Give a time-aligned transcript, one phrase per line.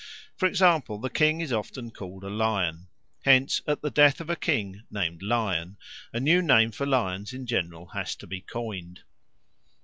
[0.35, 2.87] For example, the king is often called a lion;
[3.23, 5.77] hence at the death of a king named Lion
[6.11, 9.01] a new name for lions in general has to be coined.